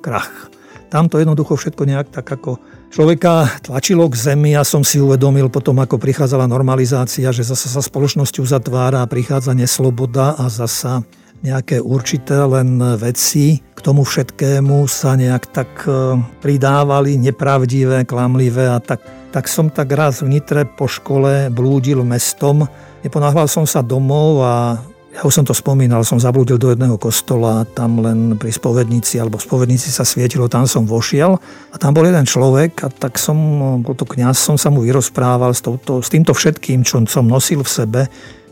krach 0.04 0.57
tam 0.88 1.09
to 1.09 1.21
jednoducho 1.21 1.54
všetko 1.57 1.85
nejak 1.85 2.09
tak 2.09 2.25
ako 2.25 2.57
človeka 2.88 3.61
tlačilo 3.61 4.09
k 4.09 4.16
zemi 4.16 4.57
a 4.57 4.64
som 4.64 4.80
si 4.80 4.97
uvedomil 4.97 5.52
potom, 5.52 5.76
ako 5.78 6.00
prichádzala 6.00 6.49
normalizácia, 6.49 7.28
že 7.28 7.45
zasa 7.45 7.68
sa 7.68 7.85
spoločnosť 7.85 8.40
uzatvára 8.40 9.04
a 9.04 9.11
prichádza 9.11 9.52
nesloboda 9.52 10.37
a 10.40 10.49
zasa 10.49 11.04
nejaké 11.38 11.78
určité 11.78 12.35
len 12.35 12.83
veci 12.99 13.62
k 13.62 13.78
tomu 13.78 14.02
všetkému 14.02 14.90
sa 14.90 15.14
nejak 15.14 15.45
tak 15.54 15.71
e, 15.87 16.18
pridávali, 16.42 17.14
nepravdivé, 17.14 18.02
klamlivé 18.02 18.66
a 18.66 18.83
tak, 18.83 19.07
tak 19.30 19.47
som 19.47 19.71
tak 19.71 19.87
raz 19.95 20.18
v 20.18 20.35
Nitre 20.35 20.66
po 20.66 20.90
škole 20.90 21.47
blúdil 21.54 22.02
mestom, 22.02 22.66
neponáhľal 23.07 23.47
som 23.47 23.71
sa 23.71 23.87
domov 23.87 24.42
a 24.42 24.83
ja 25.18 25.26
už 25.26 25.34
som 25.34 25.42
to 25.42 25.50
spomínal, 25.50 26.06
som 26.06 26.22
zablúdil 26.22 26.62
do 26.62 26.70
jedného 26.70 26.94
kostola, 26.94 27.66
tam 27.75 27.98
len 27.98 28.38
pri 28.38 28.54
spovednici, 28.54 29.18
alebo 29.18 29.42
spovednici 29.42 29.90
sa 29.90 30.06
svietilo, 30.06 30.46
tam 30.46 30.62
som 30.70 30.87
vošiel 30.87 31.34
a 31.75 31.75
tam 31.75 31.90
bol 31.90 32.06
jeden 32.06 32.22
človek 32.22 32.87
a 32.87 32.88
tak 32.88 33.18
som, 33.18 33.34
bol 33.82 33.98
to 33.98 34.06
kniaz, 34.06 34.38
som 34.38 34.54
sa 34.54 34.70
mu 34.70 34.87
vyrozprával 34.87 35.50
s, 35.50 35.58
touto, 35.58 35.98
s 35.98 36.06
týmto 36.06 36.38
všetkým, 36.38 36.87
čo 36.87 37.02
som 37.10 37.26
nosil 37.26 37.66
v 37.66 37.70
sebe, 37.82 38.00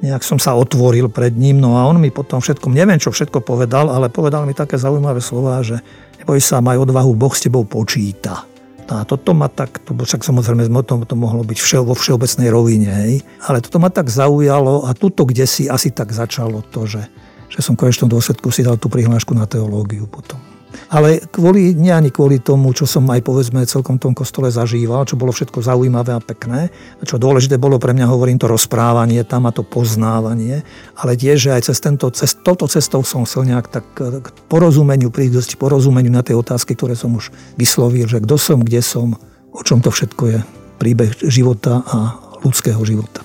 nejak 0.02 0.26
som 0.26 0.42
sa 0.42 0.58
otvoril 0.58 1.06
pred 1.06 1.38
ním, 1.38 1.62
no 1.62 1.78
a 1.78 1.86
on 1.86 2.02
mi 2.02 2.10
potom 2.10 2.42
všetkom, 2.42 2.74
neviem 2.74 2.98
čo 2.98 3.14
všetko 3.14 3.46
povedal, 3.46 3.86
ale 3.86 4.10
povedal 4.10 4.42
mi 4.42 4.50
také 4.50 4.74
zaujímavé 4.74 5.22
slova, 5.22 5.62
že 5.62 5.78
neboj 6.18 6.42
sa, 6.42 6.58
maj 6.58 6.82
odvahu, 6.82 7.14
Boh 7.14 7.30
s 7.30 7.46
tebou 7.46 7.62
počíta. 7.62 8.55
No 8.86 9.02
a 9.02 9.02
toto 9.02 9.34
ma 9.34 9.50
tak, 9.50 9.82
to 9.82 9.98
však 9.98 10.22
samozrejme 10.22 10.70
to, 10.86 11.02
to 11.02 11.14
mohlo 11.18 11.42
byť 11.42 11.58
vše, 11.58 11.78
vo 11.82 11.98
všeobecnej 11.98 12.48
rovine, 12.54 12.90
hej. 12.90 13.14
ale 13.42 13.58
toto 13.58 13.82
ma 13.82 13.90
tak 13.90 14.06
zaujalo 14.06 14.86
a 14.86 14.94
tuto 14.94 15.26
kde 15.26 15.42
si 15.42 15.66
asi 15.66 15.90
tak 15.90 16.14
začalo 16.14 16.62
to, 16.70 16.86
že, 16.86 17.02
že 17.50 17.58
som 17.66 17.74
v 17.74 17.86
konečnom 17.86 18.06
dôsledku 18.06 18.54
si 18.54 18.62
dal 18.62 18.78
tú 18.78 18.86
prihlášku 18.86 19.34
na 19.34 19.50
teológiu 19.50 20.06
potom. 20.06 20.38
Ale 20.92 21.24
kvôli, 21.28 21.74
nie 21.74 21.90
ani 21.90 22.14
kvôli 22.14 22.38
tomu, 22.38 22.70
čo 22.76 22.86
som 22.86 23.04
aj 23.10 23.20
povedzme 23.24 23.64
celkom 23.66 23.98
tom 23.98 24.14
kostole 24.14 24.52
zažíval, 24.52 25.08
čo 25.08 25.18
bolo 25.18 25.34
všetko 25.34 25.64
zaujímavé 25.64 26.14
a 26.14 26.20
pekné, 26.22 26.70
a 26.72 27.02
čo 27.02 27.18
dôležité 27.18 27.58
bolo 27.58 27.80
pre 27.80 27.96
mňa, 27.96 28.06
hovorím, 28.06 28.38
to 28.38 28.46
rozprávanie 28.46 29.24
tam 29.26 29.48
a 29.48 29.54
to 29.54 29.66
poznávanie, 29.66 30.62
ale 30.98 31.18
tiež, 31.18 31.48
že 31.48 31.50
aj 31.56 31.62
cez 31.72 31.78
tento, 31.82 32.06
cez, 32.14 32.36
touto 32.38 32.70
cestou 32.70 33.02
som 33.02 33.26
chcel 33.26 33.48
nejak 33.48 33.66
tak 33.72 33.86
k 33.96 34.26
porozumeniu, 34.46 35.10
prísť 35.10 35.58
porozumeniu 35.58 36.12
na 36.12 36.22
tie 36.22 36.36
otázky, 36.36 36.76
ktoré 36.76 36.94
som 36.94 37.16
už 37.16 37.32
vyslovil, 37.56 38.06
že 38.06 38.22
kto 38.22 38.36
som, 38.36 38.58
kde 38.62 38.80
som, 38.84 39.16
o 39.50 39.62
čom 39.64 39.80
to 39.80 39.90
všetko 39.90 40.22
je, 40.28 40.38
príbeh 40.76 41.16
života 41.26 41.80
a 41.88 41.98
ľudského 42.44 42.80
života. 42.84 43.24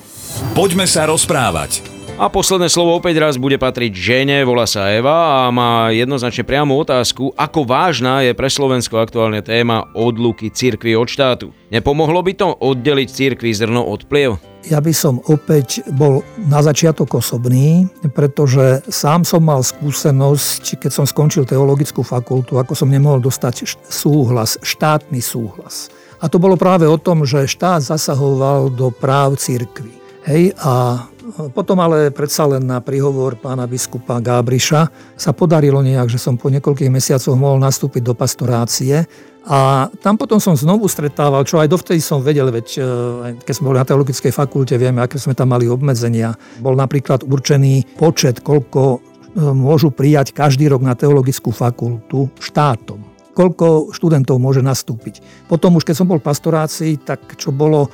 Poďme 0.55 0.87
sa 0.87 1.03
rozprávať. 1.05 1.90
A 2.21 2.29
posledné 2.29 2.69
slovo 2.69 2.93
opäť 3.01 3.17
raz 3.17 3.33
bude 3.41 3.57
patriť 3.57 3.97
žene, 3.97 4.45
volá 4.45 4.69
sa 4.69 4.93
Eva 4.93 5.41
a 5.41 5.49
má 5.49 5.89
jednoznačne 5.89 6.45
priamu 6.45 6.77
otázku, 6.77 7.33
ako 7.33 7.65
vážna 7.65 8.21
je 8.21 8.37
pre 8.37 8.45
Slovensko 8.45 9.01
aktuálne 9.01 9.41
téma 9.41 9.89
odluky 9.97 10.53
cirkvi 10.53 10.93
od 10.93 11.09
štátu. 11.09 11.49
Nepomohlo 11.73 12.21
by 12.21 12.33
to 12.37 12.53
oddeliť 12.61 13.09
cirkvi 13.09 13.49
zrno 13.57 13.89
od 13.89 14.05
pliev? 14.05 14.37
Ja 14.69 14.77
by 14.77 14.93
som 14.93 15.17
opäť 15.25 15.81
bol 15.97 16.21
na 16.37 16.61
začiatok 16.61 17.17
osobný, 17.17 17.89
pretože 18.13 18.85
sám 18.85 19.25
som 19.25 19.41
mal 19.41 19.65
skúsenosť, 19.65 20.77
keď 20.77 20.91
som 20.93 21.09
skončil 21.09 21.49
teologickú 21.49 22.05
fakultu, 22.05 22.61
ako 22.61 22.77
som 22.77 22.93
nemohol 22.93 23.17
dostať 23.17 23.65
súhlas, 23.89 24.61
štátny 24.61 25.25
súhlas. 25.25 25.89
A 26.21 26.29
to 26.29 26.37
bolo 26.37 26.53
práve 26.53 26.85
o 26.85 27.01
tom, 27.01 27.25
že 27.25 27.49
štát 27.49 27.81
zasahoval 27.81 28.69
do 28.69 28.93
práv 28.93 29.41
cirkvi. 29.41 29.97
Hej, 30.21 30.53
a 30.61 31.01
potom 31.51 31.77
ale 31.79 32.11
predsa 32.11 32.45
len 32.45 32.67
na 32.67 32.83
príhovor 32.83 33.39
pána 33.39 33.65
biskupa 33.65 34.19
Gábriša 34.19 34.91
sa 35.15 35.31
podarilo 35.31 35.79
nejak, 35.79 36.11
že 36.11 36.19
som 36.19 36.35
po 36.35 36.51
niekoľkých 36.51 36.91
mesiacoch 36.91 37.33
mohol 37.33 37.57
nastúpiť 37.59 38.03
do 38.05 38.13
pastorácie 38.13 39.07
a 39.41 39.89
tam 40.05 40.21
potom 40.21 40.37
som 40.37 40.53
znovu 40.53 40.85
stretával, 40.85 41.41
čo 41.41 41.57
aj 41.57 41.71
dovtedy 41.73 41.97
som 41.97 42.21
vedel, 42.21 42.53
veď 42.53 42.67
e, 42.77 42.81
keď 43.41 43.53
sme 43.57 43.73
boli 43.73 43.81
na 43.81 43.89
teologickej 43.89 44.29
fakulte, 44.29 44.77
vieme, 44.77 45.01
aké 45.01 45.17
sme 45.17 45.33
tam 45.33 45.49
mali 45.49 45.65
obmedzenia. 45.65 46.37
Bol 46.61 46.77
napríklad 46.77 47.25
určený 47.25 47.97
počet, 47.97 48.45
koľko 48.45 48.81
e, 48.93 48.97
môžu 49.41 49.89
prijať 49.89 50.37
každý 50.37 50.69
rok 50.69 50.85
na 50.85 50.93
teologickú 50.93 51.49
fakultu 51.49 52.29
štátom 52.37 53.11
koľko 53.31 53.95
študentov 53.95 54.35
môže 54.43 54.59
nastúpiť. 54.59 55.47
Potom 55.47 55.79
už 55.79 55.87
keď 55.87 56.03
som 56.03 56.07
bol 56.11 56.19
v 56.19 56.27
pastorácii, 56.27 56.99
tak 56.99 57.39
čo 57.39 57.55
bolo 57.55 57.87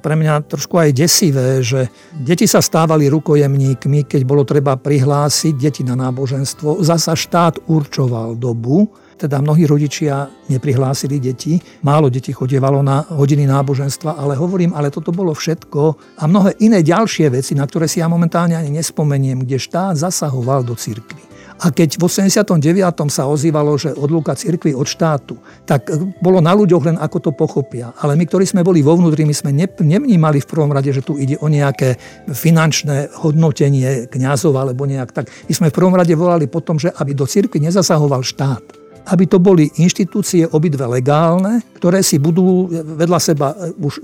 pre 0.00 0.14
mňa 0.16 0.44
trošku 0.44 0.76
aj 0.76 0.90
desivé, 0.92 1.64
že 1.64 1.88
deti 2.12 2.44
sa 2.44 2.60
stávali 2.60 3.08
rukojemníkmi, 3.08 4.04
keď 4.04 4.20
bolo 4.28 4.44
treba 4.44 4.76
prihlásiť 4.76 5.54
deti 5.56 5.82
na 5.82 5.96
náboženstvo. 5.96 6.84
Zasa 6.84 7.16
štát 7.16 7.64
určoval 7.68 8.36
dobu, 8.36 8.88
teda 9.20 9.36
mnohí 9.44 9.68
rodičia 9.68 10.32
neprihlásili 10.48 11.20
deti, 11.20 11.60
málo 11.84 12.08
detí 12.08 12.32
chodievalo 12.32 12.80
na 12.80 13.04
hodiny 13.12 13.44
náboženstva, 13.44 14.16
ale 14.16 14.32
hovorím, 14.32 14.72
ale 14.72 14.88
toto 14.88 15.12
bolo 15.12 15.36
všetko 15.36 15.80
a 16.16 16.24
mnohé 16.24 16.56
iné 16.64 16.80
ďalšie 16.80 17.28
veci, 17.28 17.52
na 17.52 17.68
ktoré 17.68 17.84
si 17.84 18.00
ja 18.00 18.08
momentálne 18.08 18.56
ani 18.56 18.72
nespomeniem, 18.72 19.44
kde 19.44 19.60
štát 19.60 20.00
zasahoval 20.00 20.64
do 20.64 20.72
cirkvy. 20.72 21.29
A 21.60 21.68
keď 21.68 22.00
v 22.00 22.08
89. 22.08 23.12
sa 23.12 23.28
ozývalo, 23.28 23.76
že 23.76 23.92
odlúka 23.92 24.32
cirkvi 24.32 24.72
od 24.72 24.88
štátu, 24.88 25.36
tak 25.68 25.92
bolo 26.24 26.40
na 26.40 26.56
ľuďoch 26.56 26.84
len 26.88 26.96
ako 26.96 27.18
to 27.20 27.30
pochopia. 27.36 27.92
Ale 28.00 28.16
my, 28.16 28.24
ktorí 28.24 28.48
sme 28.48 28.64
boli 28.64 28.80
vo 28.80 28.96
vnútri, 28.96 29.28
my 29.28 29.36
sme 29.36 29.52
nevnímali 29.52 30.40
v 30.40 30.48
prvom 30.48 30.72
rade, 30.72 30.88
že 30.88 31.04
tu 31.04 31.20
ide 31.20 31.36
o 31.36 31.52
nejaké 31.52 32.00
finančné 32.32 33.12
hodnotenie 33.20 34.08
kňazov 34.08 34.56
alebo 34.56 34.88
nejak 34.88 35.12
tak. 35.12 35.28
My 35.48 35.52
sme 35.52 35.68
v 35.68 35.76
prvom 35.76 35.92
rade 35.92 36.16
volali 36.16 36.48
potom, 36.48 36.80
že 36.80 36.88
aby 36.96 37.12
do 37.12 37.28
cirkvi 37.28 37.60
nezasahoval 37.60 38.24
štát 38.24 38.80
aby 39.00 39.24
to 39.26 39.40
boli 39.40 39.66
inštitúcie 39.80 40.44
obidve 40.52 40.84
legálne, 40.86 41.64
ktoré 41.80 42.04
si 42.04 42.20
budú 42.20 42.68
vedľa 42.70 43.18
seba 43.18 43.56
už 43.80 43.96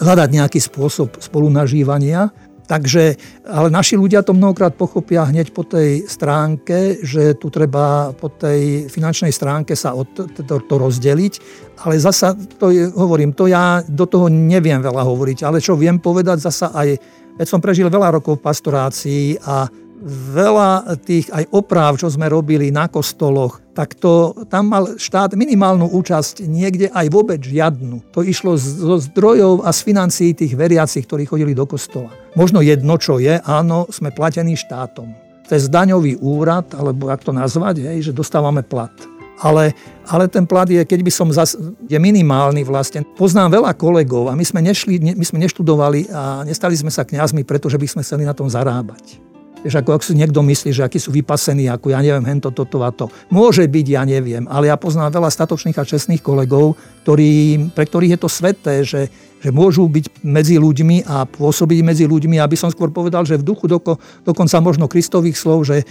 hľadať 0.00 0.28
nejaký 0.32 0.58
spôsob 0.58 1.20
spolunažívania 1.20 2.28
Takže, 2.62 3.18
ale 3.50 3.68
naši 3.74 3.98
ľudia 3.98 4.22
to 4.22 4.32
mnohokrát 4.32 4.78
pochopia 4.78 5.26
hneď 5.26 5.50
po 5.50 5.66
tej 5.66 6.06
stránke, 6.06 7.02
že 7.02 7.34
tu 7.34 7.50
treba 7.50 8.14
po 8.14 8.30
tej 8.30 8.86
finančnej 8.86 9.34
stránke 9.34 9.74
sa 9.74 9.98
od, 9.98 10.08
to, 10.14 10.56
to 10.62 10.74
rozdeliť, 10.78 11.34
ale 11.82 11.98
zasa, 11.98 12.38
to 12.38 12.70
je, 12.70 12.86
hovorím, 12.94 13.34
to 13.34 13.50
ja 13.50 13.82
do 13.82 14.06
toho 14.06 14.30
neviem 14.30 14.78
veľa 14.78 15.02
hovoriť, 15.02 15.42
ale 15.42 15.58
čo 15.58 15.74
viem 15.74 15.98
povedať 15.98 16.38
zasa 16.38 16.70
aj, 16.70 16.88
veď 17.36 17.46
som 17.50 17.58
prežil 17.58 17.90
veľa 17.90 18.22
rokov 18.22 18.38
v 18.38 18.46
pastorácii 18.46 19.24
a 19.42 19.66
veľa 20.08 20.98
tých 21.00 21.30
aj 21.30 21.46
opráv, 21.54 21.96
čo 21.96 22.10
sme 22.10 22.26
robili 22.26 22.74
na 22.74 22.90
kostoloch, 22.90 23.62
tak 23.72 23.94
to, 23.96 24.34
tam 24.50 24.68
mal 24.68 24.98
štát 24.98 25.32
minimálnu 25.38 25.88
účasť, 25.88 26.44
niekde 26.44 26.90
aj 26.92 27.06
vôbec 27.08 27.40
žiadnu. 27.40 28.12
To 28.12 28.20
išlo 28.20 28.58
zo 28.58 28.98
zdrojov 29.00 29.64
a 29.64 29.70
z 29.72 29.80
financií 29.86 30.30
tých 30.34 30.58
veriacich, 30.58 31.06
ktorí 31.06 31.24
chodili 31.24 31.56
do 31.56 31.64
kostola. 31.64 32.12
Možno 32.34 32.60
jedno, 32.60 32.98
čo 32.98 33.22
je, 33.22 33.40
áno, 33.46 33.88
sme 33.88 34.12
platení 34.12 34.58
štátom. 34.58 35.14
Cez 35.46 35.70
daňový 35.70 36.20
úrad, 36.20 36.74
alebo 36.74 37.08
ak 37.08 37.24
to 37.24 37.32
nazvať, 37.32 37.86
hej, 37.86 38.10
že 38.10 38.12
dostávame 38.12 38.60
plat. 38.66 38.92
Ale, 39.42 39.74
ale 40.06 40.30
ten 40.30 40.46
plat 40.46 40.70
je, 40.70 40.78
keď 40.86 41.00
by 41.02 41.12
som 41.12 41.28
zas, 41.34 41.58
je 41.90 41.98
minimálny 41.98 42.62
vlastne. 42.62 43.02
Poznám 43.18 43.58
veľa 43.58 43.74
kolegov 43.74 44.30
a 44.30 44.38
my 44.38 44.44
sme, 44.46 44.62
nešli, 44.62 45.02
my 45.02 45.24
sme 45.26 45.42
neštudovali 45.42 46.12
a 46.14 46.46
nestali 46.46 46.78
sme 46.78 46.94
sa 46.94 47.02
kňazmi, 47.02 47.42
pretože 47.42 47.74
by 47.74 47.88
sme 47.90 48.04
chceli 48.06 48.22
na 48.22 48.36
tom 48.36 48.46
zarábať. 48.46 49.31
Vieš, 49.62 49.78
ako 49.78 49.94
ak 49.94 50.02
si 50.02 50.18
niekto 50.18 50.42
myslí, 50.42 50.74
že 50.74 50.82
akí 50.82 50.98
sú 50.98 51.14
vypasení, 51.14 51.70
ako 51.70 51.94
ja 51.94 52.02
neviem, 52.02 52.26
hento, 52.26 52.50
toto 52.50 52.82
a 52.82 52.90
to. 52.90 53.06
Môže 53.30 53.62
byť, 53.62 53.86
ja 53.94 54.02
neviem, 54.02 54.50
ale 54.50 54.66
ja 54.66 54.74
poznám 54.74 55.14
veľa 55.14 55.30
statočných 55.30 55.78
a 55.78 55.86
čestných 55.86 56.18
kolegov, 56.18 56.74
ktorí, 57.06 57.30
pre 57.70 57.86
ktorých 57.86 58.18
je 58.18 58.20
to 58.20 58.28
sveté, 58.28 58.74
že, 58.82 59.06
že 59.38 59.54
môžu 59.54 59.86
byť 59.86 60.26
medzi 60.26 60.58
ľuďmi 60.58 61.06
a 61.06 61.30
pôsobiť 61.30 61.78
medzi 61.86 62.10
ľuďmi, 62.10 62.42
aby 62.42 62.58
som 62.58 62.74
skôr 62.74 62.90
povedal, 62.90 63.22
že 63.22 63.38
v 63.38 63.46
duchu 63.46 63.70
doko, 63.70 64.02
dokonca 64.26 64.58
možno 64.58 64.90
Kristových 64.90 65.38
slov, 65.38 65.62
že 65.62 65.82
e, 65.82 65.84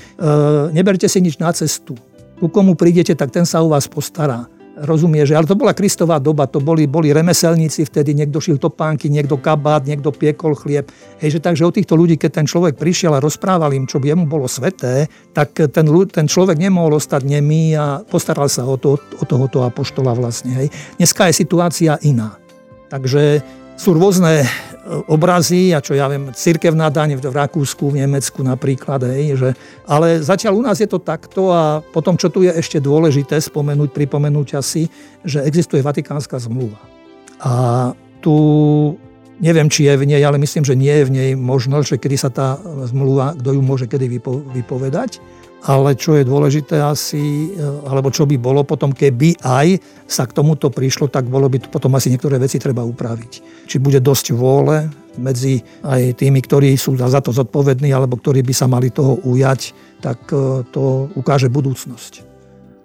neberte 0.76 1.08
si 1.08 1.24
nič 1.24 1.40
na 1.40 1.56
cestu. 1.56 1.96
Ku 2.44 2.52
komu 2.52 2.76
prídete, 2.76 3.16
tak 3.16 3.32
ten 3.32 3.48
sa 3.48 3.64
u 3.64 3.72
vás 3.72 3.88
postará 3.88 4.51
rozumie, 4.80 5.28
že 5.28 5.36
ale 5.36 5.48
to 5.48 5.60
bola 5.60 5.76
Kristová 5.76 6.18
doba, 6.18 6.48
to 6.48 6.64
boli, 6.64 6.88
boli 6.88 7.12
remeselníci 7.12 7.84
vtedy, 7.84 8.16
niekto 8.16 8.40
šil 8.40 8.56
topánky, 8.56 9.12
niekto 9.12 9.36
kabát, 9.36 9.84
niekto 9.84 10.16
piekol 10.16 10.56
chlieb. 10.56 10.88
Hej, 11.20 11.38
že 11.38 11.40
takže 11.44 11.68
od 11.68 11.76
týchto 11.76 12.00
ľudí, 12.00 12.16
keď 12.16 12.44
ten 12.44 12.48
človek 12.48 12.80
prišiel 12.80 13.12
a 13.16 13.24
rozprával 13.24 13.76
im, 13.76 13.86
čo 13.86 14.00
by 14.00 14.16
jemu 14.16 14.26
bolo 14.28 14.48
sveté, 14.48 15.12
tak 15.36 15.56
ten, 15.56 15.86
ten 16.08 16.28
človek 16.28 16.56
nemohol 16.56 16.98
ostať 16.98 17.22
nemý 17.28 17.76
a 17.76 17.86
postaral 18.08 18.48
sa 18.48 18.64
o, 18.64 18.80
to, 18.80 18.96
o 19.00 19.24
tohoto 19.28 19.68
apoštola 19.68 20.16
vlastne. 20.16 20.56
Hej. 20.56 20.68
Dneska 20.96 21.28
je 21.28 21.34
situácia 21.36 22.00
iná. 22.08 22.40
Takže 22.88 23.44
sú 23.80 23.96
rôzne 23.96 24.48
obrazy 25.06 25.74
a 25.78 25.80
čo 25.80 25.94
ja 25.94 26.10
viem, 26.10 26.34
cirkevná 26.34 26.90
daň 26.90 27.22
v 27.22 27.30
Rakúsku, 27.30 27.94
v 27.94 28.02
Nemecku 28.02 28.42
napríklad. 28.42 29.06
Hej, 29.14 29.38
že, 29.38 29.50
ale 29.86 30.22
zatiaľ 30.26 30.58
u 30.58 30.64
nás 30.66 30.82
je 30.82 30.90
to 30.90 30.98
takto 30.98 31.54
a 31.54 31.86
potom, 31.94 32.18
čo 32.18 32.34
tu 32.34 32.42
je 32.42 32.52
ešte 32.52 32.82
dôležité 32.82 33.38
spomenúť, 33.38 33.94
pripomenúť 33.94 34.58
asi, 34.58 34.90
že 35.22 35.46
existuje 35.46 35.86
Vatikánska 35.86 36.42
zmluva. 36.42 36.82
A 37.42 37.54
tu 38.22 38.34
neviem, 39.42 39.70
či 39.70 39.90
je 39.90 39.98
v 39.98 40.06
nej, 40.06 40.22
ale 40.22 40.38
myslím, 40.42 40.66
že 40.66 40.78
nie 40.78 40.94
je 40.94 41.08
v 41.10 41.14
nej 41.14 41.30
možnosť, 41.38 41.98
že 41.98 42.02
kedy 42.02 42.18
sa 42.18 42.30
tá 42.30 42.58
zmluva, 42.90 43.34
kto 43.38 43.58
ju 43.58 43.62
môže 43.62 43.86
kedy 43.90 44.18
vypo, 44.18 44.46
vypovedať 44.54 45.22
ale 45.62 45.94
čo 45.94 46.18
je 46.18 46.26
dôležité 46.26 46.82
asi, 46.82 47.54
e, 47.54 47.62
alebo 47.86 48.10
čo 48.10 48.26
by 48.26 48.38
bolo 48.42 48.66
potom, 48.66 48.90
keby 48.90 49.38
aj 49.46 49.78
sa 50.10 50.26
k 50.26 50.34
tomuto 50.34 50.74
prišlo, 50.74 51.06
tak 51.06 51.30
bolo 51.30 51.46
by 51.46 51.62
potom 51.70 51.94
asi 51.94 52.10
niektoré 52.10 52.42
veci 52.42 52.58
treba 52.58 52.82
upraviť. 52.82 53.66
Či 53.70 53.78
bude 53.78 54.02
dosť 54.02 54.34
vôle 54.34 54.90
medzi 55.22 55.62
aj 55.86 56.18
tými, 56.18 56.42
ktorí 56.42 56.74
sú 56.80 56.98
za 56.98 57.22
to 57.22 57.30
zodpovední, 57.30 57.94
alebo 57.94 58.18
ktorí 58.18 58.42
by 58.42 58.54
sa 58.56 58.66
mali 58.66 58.90
toho 58.90 59.22
ujať, 59.22 59.76
tak 60.02 60.26
e, 60.34 60.66
to 60.74 61.14
ukáže 61.14 61.52
budúcnosť. 61.52 62.31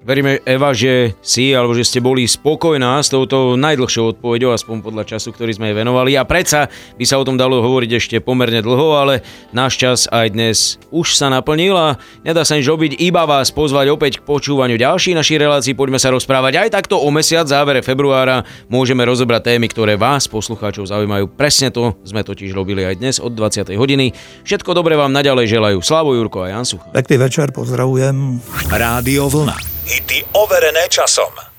Veríme, 0.06 0.38
Eva, 0.46 0.70
že 0.70 1.18
si 1.18 1.50
alebo 1.50 1.74
že 1.74 1.82
ste 1.82 1.98
boli 1.98 2.30
spokojná 2.30 3.02
s 3.02 3.10
touto 3.10 3.58
najdlhšou 3.58 4.14
odpoveďou, 4.14 4.54
aspoň 4.54 4.78
podľa 4.78 5.02
času, 5.02 5.34
ktorý 5.34 5.58
sme 5.58 5.74
jej 5.74 5.76
venovali. 5.82 6.14
A 6.14 6.22
predsa 6.22 6.70
by 6.94 7.02
sa 7.02 7.18
o 7.18 7.26
tom 7.26 7.34
dalo 7.34 7.58
hovoriť 7.58 7.90
ešte 7.98 8.16
pomerne 8.22 8.62
dlho, 8.62 8.94
ale 8.94 9.26
náš 9.50 9.82
čas 9.82 10.06
aj 10.06 10.30
dnes 10.30 10.78
už 10.94 11.18
sa 11.18 11.26
naplnil 11.26 11.74
a 11.74 11.98
nedá 12.22 12.46
sa 12.46 12.54
nič 12.54 12.70
robiť, 12.70 13.02
iba 13.02 13.26
vás 13.26 13.50
pozvať 13.50 13.90
opäť 13.90 14.22
k 14.22 14.30
počúvaniu 14.30 14.78
ďalších 14.78 15.18
našich 15.18 15.42
relácií. 15.42 15.74
Poďme 15.74 15.98
sa 15.98 16.14
rozprávať 16.14 16.54
aj 16.62 16.68
takto 16.70 17.02
o 17.02 17.10
mesiac, 17.10 17.50
závere 17.50 17.82
februára. 17.82 18.46
Môžeme 18.70 19.02
rozobrať 19.02 19.58
témy, 19.58 19.66
ktoré 19.66 19.98
vás, 19.98 20.30
poslucháčov, 20.30 20.86
zaujímajú. 20.86 21.34
Presne 21.34 21.74
to 21.74 21.98
sme 22.06 22.22
totiž 22.22 22.54
robili 22.54 22.86
aj 22.86 23.02
dnes 23.02 23.18
od 23.18 23.34
20. 23.34 23.74
hodiny. 23.74 24.14
Všetko 24.46 24.70
dobré 24.70 24.94
vám 24.94 25.10
naďalej 25.10 25.50
želajú 25.50 25.82
Slavo 25.82 26.14
Jurko 26.14 26.46
a 26.46 26.54
Jan 26.54 26.62
Sucha. 26.62 26.94
Pekný 26.94 27.26
večer, 27.26 27.50
pozdravujem. 27.50 28.38
Rádio 28.70 29.26
Vlna. 29.26 29.75
Hity 29.86 30.26
overené 30.34 30.88
časom. 30.90 31.55